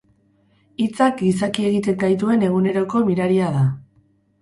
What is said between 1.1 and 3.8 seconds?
gizaki egiten gaituen eguneroko miraria dira.